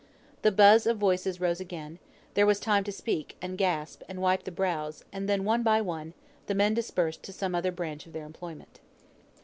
The 0.41 0.51
buzz 0.51 0.87
of 0.87 0.97
voices 0.97 1.39
rose 1.39 1.59
again; 1.59 1.99
there 2.33 2.47
was 2.47 2.59
time 2.59 2.83
to 2.85 2.91
speak, 2.91 3.37
and 3.39 3.55
gasp, 3.55 4.01
and 4.09 4.19
wipe 4.19 4.45
the 4.45 4.51
brows; 4.51 5.05
and 5.13 5.29
then, 5.29 5.43
one 5.45 5.61
by 5.61 5.79
one, 5.79 6.15
the 6.47 6.55
men 6.55 6.73
dispersed 6.73 7.21
to 7.21 7.31
some 7.31 7.53
other 7.53 7.71
branch 7.71 8.07
of 8.07 8.13
their 8.13 8.25
employment. 8.25 8.79